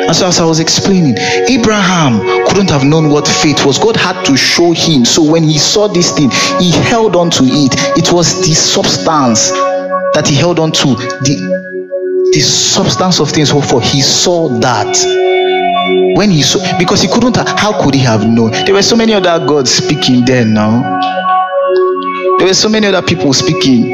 [0.06, 1.16] And so, as I was explaining,
[1.48, 3.78] Abraham couldn't have known what faith was.
[3.78, 5.04] God had to show him.
[5.04, 6.30] So, when he saw this thing,
[6.61, 7.74] he held on to it.
[7.98, 13.68] It was the substance that he held on to, the, the substance of things hoped
[13.68, 13.80] for.
[13.82, 15.25] He saw that.
[16.16, 18.51] When he saw, because he couldn't, how could he have known?
[18.51, 20.83] There were so many other gods speaking then now.
[22.38, 23.92] There were so many other people speaking.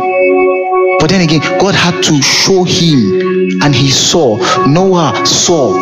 [0.99, 4.37] But then again, God had to show him and he saw.
[4.67, 5.75] Noah saw.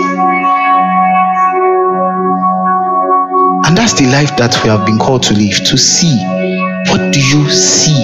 [3.66, 6.16] And that's the life that we have been called to live to see.
[6.88, 8.00] What do you see?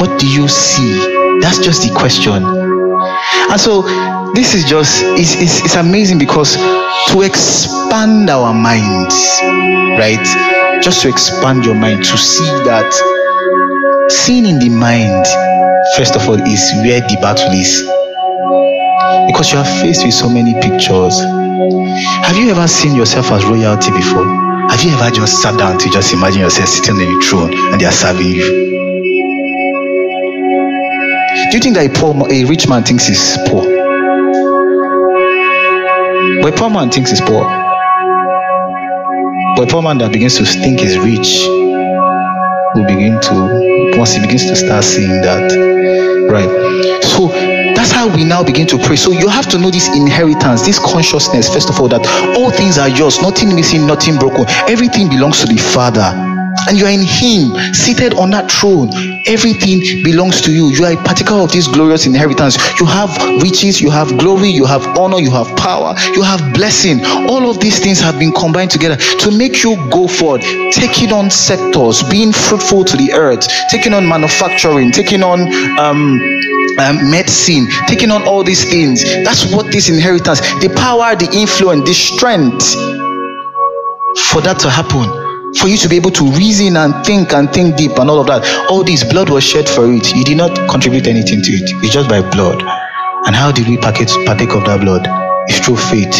[0.00, 1.40] What do you see?
[1.40, 2.44] That's just the question.
[2.44, 3.82] And so
[4.34, 9.14] this is just it's, it's, it's amazing because to expand our minds,
[9.98, 10.80] right?
[10.82, 12.90] Just to expand your mind to see that
[14.10, 15.26] seeing in the mind
[15.96, 17.82] first of all, is where the battle is.
[19.26, 21.18] Because you are faced with so many pictures.
[22.24, 24.24] Have you ever seen yourself as royalty before?
[24.70, 27.80] Have you ever just sat down to just imagine yourself sitting on a throne and
[27.80, 28.42] they are serving you?
[31.50, 33.71] Do you think that a poor, a rich man thinks he's poor?
[36.42, 37.44] But a poor man thinks he's poor.
[39.54, 41.46] But a poor man that begins to think he's rich
[42.74, 45.52] will begin to, once he begins to start seeing that,
[46.28, 46.48] Right.
[47.04, 47.28] So
[47.76, 48.96] that's how we now begin to pray.
[48.96, 52.04] So you have to know this inheritance, this consciousness, first of all, that
[52.36, 54.46] all things are yours, nothing missing, nothing broken.
[54.66, 56.31] Everything belongs to the Father
[56.68, 58.88] and you are in him seated on that throne
[59.26, 60.68] everything belongs to you.
[60.68, 62.56] You are a particle of this glorious inheritance.
[62.80, 63.10] You have
[63.42, 67.04] riches you have glory you have honor you have power you have blessing.
[67.04, 71.30] All of these things have been combined together to make you go forward taking on
[71.30, 75.40] sectors being fruitful to the earth taking on manufacturing taking on
[75.78, 76.20] um,
[76.78, 79.04] um, medicine, taking on all these things.
[79.24, 82.72] That's what this inheritance, the power, the influence, the strength
[84.30, 85.21] for that to happen
[85.58, 88.26] for you to be able to reason and think and think deep and all of
[88.26, 88.42] that.
[88.70, 90.14] All this blood was shed for it.
[90.14, 91.70] You did not contribute anything to it.
[91.84, 92.62] It's just by blood.
[93.26, 95.06] And how did we partake, of that blood?
[95.48, 96.12] It's through faith.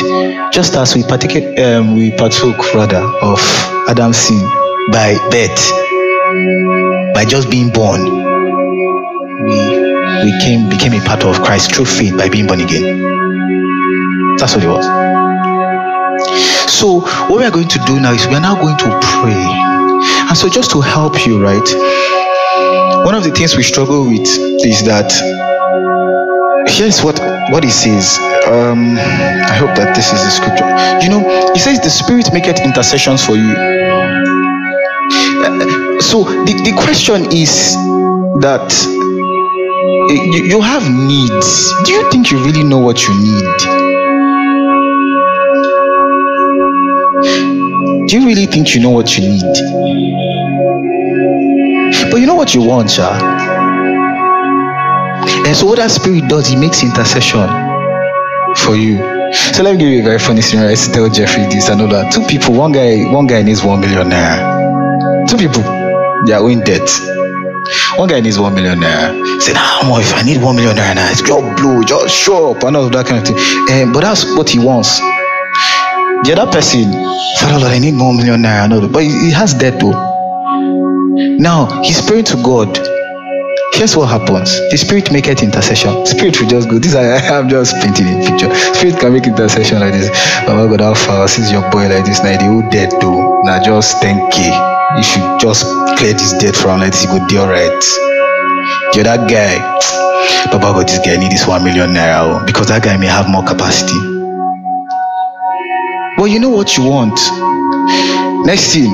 [0.53, 3.41] Just as we partake, um, we partook rather of
[3.89, 4.41] Adam's sin
[4.93, 8.03] by birth, by just being born.
[9.45, 9.83] We
[10.23, 13.01] we came became a part of Christ through faith by being born again.
[14.39, 15.12] That's what it was.
[16.83, 16.99] So,
[17.31, 19.47] what we are going to do now is we are now going to pray.
[20.27, 21.63] And so, just to help you, right?
[23.07, 24.27] One of the things we struggle with
[24.67, 25.15] is that
[26.67, 27.21] here's what
[27.53, 28.19] what he says.
[28.51, 30.67] Um, I hope that this is the scripture.
[31.07, 33.55] You know, he says the Spirit maketh intercessions for you.
[36.03, 37.77] So the, the question is
[38.43, 38.75] that
[40.35, 41.73] you, you have needs.
[41.85, 43.82] Do you think you really know what you need?
[48.13, 49.41] Do you really think you know what you need?
[52.11, 53.09] But you know what you want, Sha?
[55.47, 57.49] And so what that spirit does, he makes intercession
[58.69, 59.01] for you.
[59.57, 60.73] So let me give you a very funny scenario.
[60.73, 62.13] I tell Jeffrey this and all that.
[62.13, 65.25] Two people, one guy, one guy needs one million naira.
[65.27, 65.63] Two people,
[66.27, 66.85] they are in debt.
[67.97, 69.41] One guy needs one million naira.
[69.41, 72.63] Say, nah, more if I need one million naira, it's just blow, just show up,
[72.63, 73.39] and all of that kind of thing.
[73.73, 75.01] Um, but that's what he wants.
[76.25, 76.87] The other person,
[77.41, 79.91] Father Lord, I need more million naira, no, but he, has debt though.
[81.43, 82.71] Now he's praying to God.
[83.75, 84.55] Here's what happens.
[84.71, 86.07] The spirit make it intercession.
[86.07, 86.79] Spirit will just go.
[86.79, 88.55] This I, I'm just painting a picture.
[88.55, 90.15] Spirit can make intercession like this.
[90.47, 93.43] Baba God, how far since your boy like this now the whole dead though.
[93.43, 94.47] Now just 10k.
[94.95, 95.67] You should just
[95.99, 97.03] clear this debt from like this.
[97.03, 97.83] You go deal right.
[98.95, 99.59] You're that guy.
[100.55, 103.29] Baba God, this guy need this one million naira oh, because that guy may have
[103.29, 104.12] more capacity.
[106.23, 107.19] Well, you know what you want.
[108.47, 108.93] Next thing,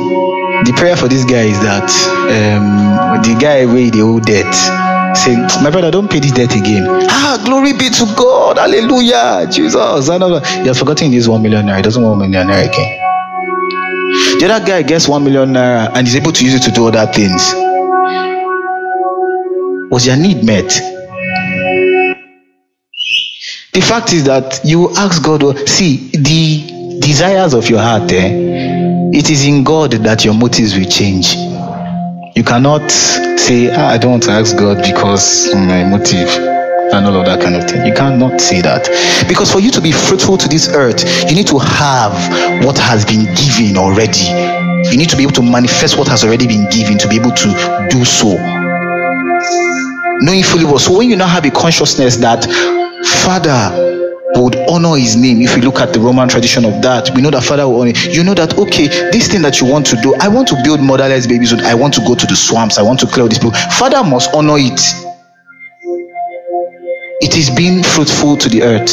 [0.64, 1.84] the prayer for this guy is that
[2.32, 4.48] um, the guy wey the old debt
[5.14, 6.86] say my brother, don't pay this debt again.
[6.88, 8.56] Ah glory be to god.
[8.56, 9.46] Hallelujah.
[9.52, 10.08] Jesus.
[10.08, 11.76] You have forgotten this one million naira.
[11.76, 12.96] He doesn't want one million naira again.
[14.40, 16.88] The other guy gets one million naira and is able to use it to do
[16.88, 17.44] other things.
[19.92, 20.70] Was your need met?
[23.74, 28.58] The fact is that you ask god see the desires of your heart eh,
[29.12, 31.34] it is in God that your motives will change.
[32.36, 36.28] You cannot say, ah, I don't ask God because my motive
[36.92, 37.86] and all of that kind of thing.
[37.86, 38.88] You cannot say that.
[39.28, 42.12] Because for you to be fruitful to this earth, you need to have
[42.64, 44.28] what has been given already.
[44.90, 47.32] You need to be able to manifest what has already been given to be able
[47.32, 48.36] to do so.
[50.20, 50.78] Knowing fully well.
[50.78, 52.44] So when you now have a consciousness that,
[53.24, 53.87] Father,
[54.42, 55.42] would honor his name.
[55.42, 57.92] If we look at the roman tradition of that we know that father will honor
[58.10, 60.80] you know that okay this thing that you want to do i want to build
[60.80, 63.52] motherless babies i want to go to the swamps i want to clear this people.
[63.52, 64.80] Father must honor it.
[67.20, 68.90] It is being fruitful to the earth.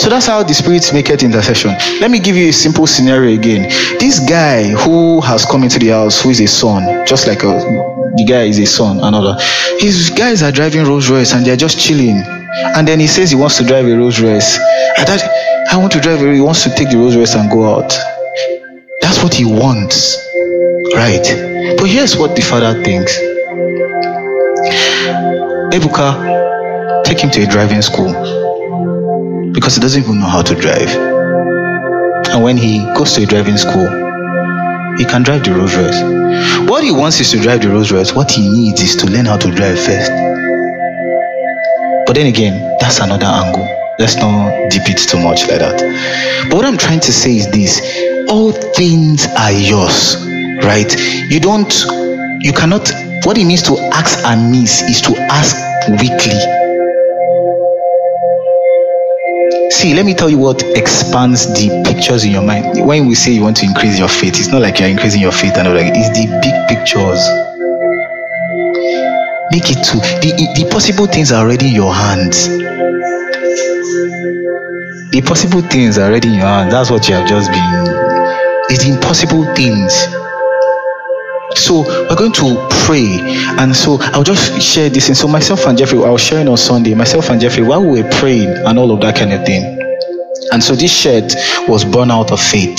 [0.00, 1.70] So that's how the spirits make it intercession.
[2.00, 3.68] Let me give you a simple scenario again.
[3.98, 7.58] This guy who has come into the house who is a son just like a
[8.16, 9.36] the guy is a son another.
[9.78, 12.37] His guys are driving rolls royce and they're just chilling
[12.76, 14.58] and then he says he wants to drive a rolls royce
[14.98, 15.20] i thought
[15.70, 17.88] i want to drive a he wants to take the rolls royce and go out
[19.00, 20.16] that's what he wants
[20.94, 21.24] right
[21.78, 23.18] but here's what the father thinks
[25.74, 28.12] ebuka take him to a driving school
[29.52, 30.88] because he doesn't even know how to drive
[32.30, 34.08] and when he goes to a driving school
[34.98, 36.68] he can drive the Rolls Royce.
[36.68, 38.12] What he wants is to drive the Rolls Royce.
[38.12, 40.10] What he needs is to learn how to drive first.
[42.08, 43.68] But then again, that's another angle.
[43.98, 46.48] Let's not deep it too much like that.
[46.48, 47.82] But what I'm trying to say is this
[48.30, 50.16] all things are yours,
[50.64, 50.88] right?
[51.28, 51.68] You don't,
[52.40, 52.88] you cannot,
[53.24, 55.54] what it means to ask amiss is to ask
[56.00, 56.40] weekly.
[59.70, 62.86] See, let me tell you what expands the pictures in your mind.
[62.86, 65.30] When we say you want to increase your faith, it's not like you're increasing your
[65.30, 67.47] faith and all like it's the big pictures.
[69.50, 72.48] Make it to the, the possible things are already in your hands.
[75.10, 76.72] The possible things are already in your hands.
[76.72, 77.62] That's what you have just been.
[78.70, 79.94] It's impossible things.
[81.56, 83.06] So we're going to pray,
[83.58, 85.08] and so I'll just share this.
[85.08, 86.94] And so myself and Jeffrey, I was sharing on Sunday.
[86.94, 89.64] Myself and Jeffrey, while we were praying and all of that kind of thing,
[90.52, 91.34] and so this shirt
[91.66, 92.78] was born out of faith.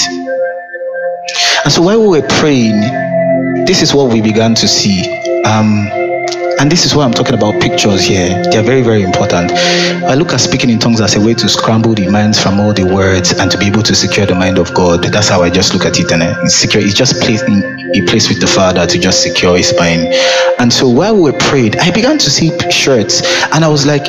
[1.65, 2.79] And so while we were praying,
[3.65, 5.03] this is what we began to see.
[5.43, 5.98] Um,
[6.59, 8.43] and this is why I'm talking about pictures here.
[8.51, 9.53] They are very, very important.
[9.53, 12.73] I look at speaking in tongues as a way to scramble the minds from all
[12.73, 15.03] the words and to be able to secure the mind of God.
[15.03, 16.11] That's how I just look at it.
[16.11, 16.83] And eh, it's secure.
[16.83, 17.63] It's just placed in
[17.95, 20.13] a place with the Father to just secure His mind.
[20.59, 23.21] And so while we prayed, I began to see shirts,
[23.53, 24.05] and I was like,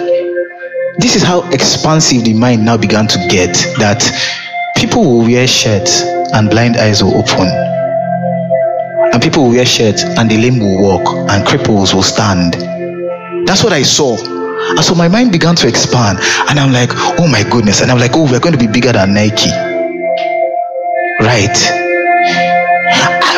[0.98, 3.54] this is how expansive the mind now began to get.
[3.78, 4.02] That
[4.74, 7.79] people will wear shirts and blind eyes will open
[9.12, 12.54] and people will wear shirts and the lame will walk and cripples will stand.
[13.46, 14.16] That's what I saw.
[14.16, 17.80] And so my mind began to expand and I'm like, oh my goodness.
[17.80, 19.50] And I'm like, oh, we're going to be bigger than Nike.
[21.20, 21.56] Right.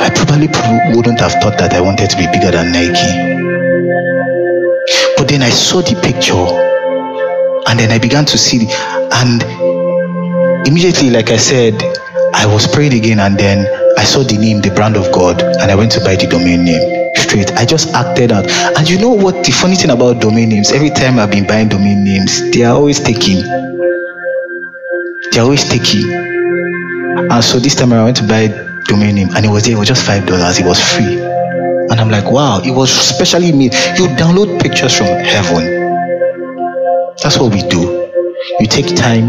[0.03, 0.49] I probably
[0.95, 3.33] wouldn't have thought that I wanted to be bigger than Nike.
[5.17, 6.35] But then I saw the picture
[7.69, 9.43] and then I began to see and
[10.67, 11.81] immediately, like I said,
[12.35, 13.65] I was praying again and then
[13.99, 16.65] I saw the name, the brand of God, and I went to buy the domain
[16.65, 17.53] name straight.
[17.53, 18.51] I just acted out.
[18.77, 20.73] And you know what the funny thing about domain names?
[20.73, 23.41] Every time I've been buying domain names, they are always taking.
[25.33, 26.11] They're always taking.
[26.13, 28.49] And so this time I went to buy
[28.87, 31.21] domain name and it was there, it was just five dollars, it was free.
[31.91, 33.75] And I'm like, wow, it was specially made.
[33.99, 35.65] You download pictures from heaven.
[37.23, 38.11] That's what we do.
[38.61, 39.29] You take time,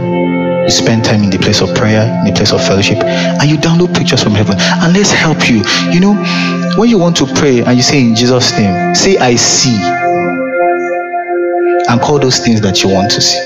[0.63, 3.57] you spend time in the place of prayer, in the place of fellowship, and you
[3.57, 4.55] download pictures from heaven.
[4.59, 5.63] And let's help you.
[5.91, 6.13] You know,
[6.77, 9.77] when you want to pray and you say in Jesus' name, say I see.
[11.89, 13.39] And call those things that you want to see.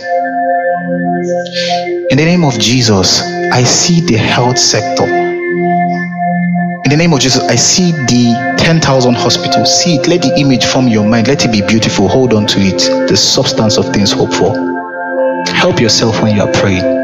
[2.10, 5.04] In the name of Jesus, I see the health sector.
[5.04, 9.84] In the name of Jesus, I see the 10,000 hospitals.
[9.84, 10.08] See it.
[10.08, 11.28] Let the image form your mind.
[11.28, 12.08] Let it be beautiful.
[12.08, 13.10] Hold on to it.
[13.10, 14.56] The substance of things hoped for.
[15.48, 16.97] Help yourself when you are praying.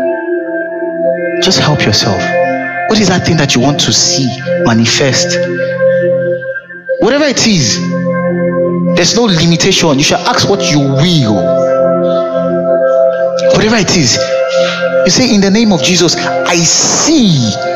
[1.43, 2.21] Just help yourself.
[2.87, 4.27] What is that thing that you want to see
[4.63, 5.37] manifest?
[7.01, 7.77] Whatever it is,
[8.95, 9.97] there's no limitation.
[9.97, 11.35] You shall ask what you will.
[13.51, 14.17] Whatever it is,
[15.03, 17.72] you say, In the name of Jesus, I see.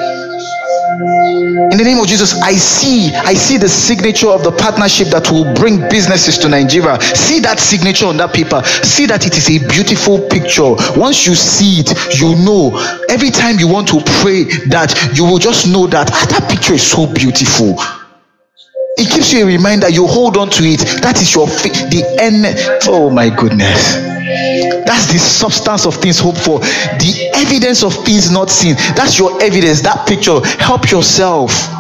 [1.78, 5.30] In the name of Jesus, I see, I see the signature of the partnership that
[5.30, 7.00] will bring businesses to Nigeria.
[7.14, 8.64] See that signature on that paper.
[8.82, 10.74] See that it is a beautiful picture.
[10.98, 12.74] Once you see it, you know.
[13.10, 16.74] Every time you want to pray that, you will just know that ah, that picture
[16.74, 17.78] is so beautiful
[18.98, 22.02] it gives you a reminder you hold on to it that is your faith the
[22.20, 22.44] end
[22.90, 24.07] oh my goodness
[24.88, 26.60] that's the substance of things hoped for.
[26.60, 28.76] The evidence of things not seen.
[28.96, 29.82] That's your evidence.
[29.82, 30.40] That picture.
[30.60, 31.77] Help yourself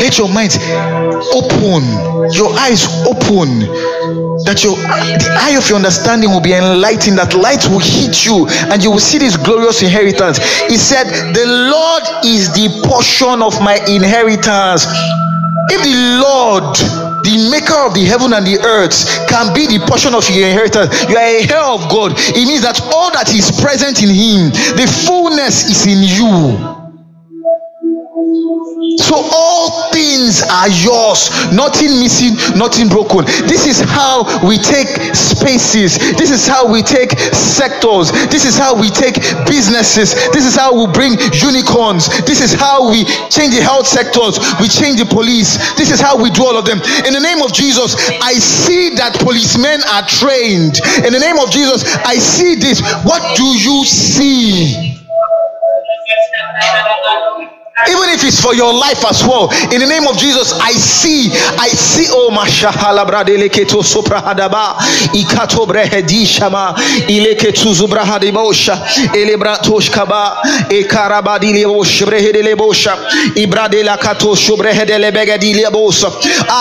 [0.00, 0.52] let your mind
[1.34, 1.82] open
[2.32, 3.48] your eyes open
[4.44, 8.46] that your the eye of your understanding will be enlightened that light will hit you
[8.72, 10.38] and you will see this glorious inheritance.
[10.68, 14.86] He said the lord is the portion of my inheritance
[15.70, 16.74] if the lord
[17.22, 20.90] the maker of the heaven and the earth can be the portion of your inheritance
[21.08, 22.12] you are a heir of god.
[22.34, 26.81] It means that all that is present in him the fullness is in you
[28.98, 33.24] so all things are yours, nothing missing, nothing broken.
[33.46, 38.74] This is how we take spaces, this is how we take sectors, this is how
[38.74, 39.14] we take
[39.46, 44.38] businesses, this is how we bring unicorns, this is how we change the health sectors,
[44.60, 46.80] we change the police, this is how we do all of them.
[47.06, 50.80] In the name of Jesus, I see that policemen are trained.
[51.06, 52.80] In the name of Jesus, I see this.
[53.04, 55.01] What do you see?
[58.12, 59.48] if it's for your life as well.
[59.72, 64.76] In the name of Jesus, I see, I see, oh Mashahala Bradeleketo Soprahadaba,
[65.16, 66.74] Ikato Brehedishama,
[67.08, 68.76] Ileketu Zubrahadibosha,
[69.16, 72.96] Elebratoshkaba, Ekarabadilebosh, Brehedelebosha,
[73.34, 76.10] Ibradela Kato Shubrehedelebegadilebusa,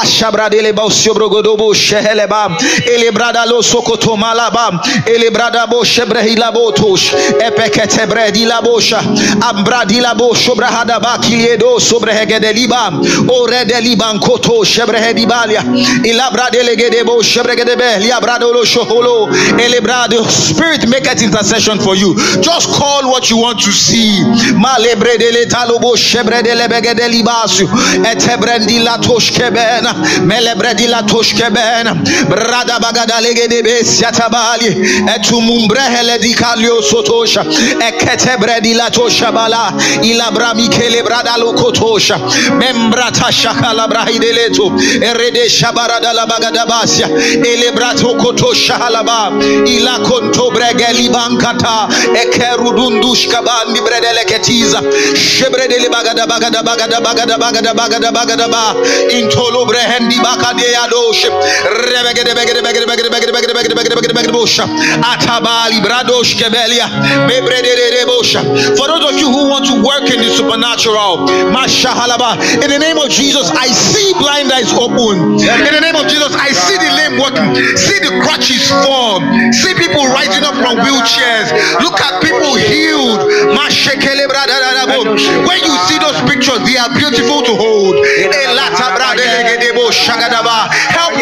[0.01, 2.55] Ashabradelebos Yobrogodobo Sheheleba,
[2.87, 8.99] Elebradalo Sokotomalaba, Elebradabo Shebrehilabotosh, Epekete Bredilabosha,
[9.41, 12.91] Abradilabo Shobrahadabaki liedo sobrehege de liba
[13.27, 15.63] ore de liban koto shebrehe dibalia
[16.03, 19.29] ilabra de legedebo shebrege de beh liabra lo shoholo.
[19.57, 22.15] Elebra the spirit make it intercession for you.
[22.41, 24.23] Just call what you want to see.
[24.53, 27.67] Malebre de letalobo shebre de lebege de libasu
[28.05, 29.85] etebrendi la toshkeben
[30.25, 34.71] melebre di la toshkeben brada bagada legede be siatabali.
[35.15, 37.43] Etumumbrehe di kalio sotosha.
[37.43, 39.73] Eketebre di la toshabala.
[40.03, 41.30] Ilabra mikele brada
[42.57, 43.87] membrata shakala
[45.01, 45.49] erede
[47.53, 49.31] elebrato kotosha halaba
[49.65, 51.87] ila konto bregeli bankata
[52.21, 54.81] ekerudundush kabandi bredele ketiza
[55.15, 58.75] shebredele bagada bagada bagada bagada bagada bagada bagada ba
[59.09, 60.15] intolo brehendi
[65.13, 66.87] atabali bradosh kebelia
[68.77, 71.20] for those of you who want to work in the supernatural
[72.63, 75.37] in the name of Jesus, I see blind eyes open.
[75.67, 79.21] In the name of Jesus, I see the lame walking, see the crutches form,
[79.53, 81.49] see people rising up from wheelchairs.
[81.81, 83.21] Look at people healed.
[85.47, 87.95] When you see those pictures, they are beautiful to hold.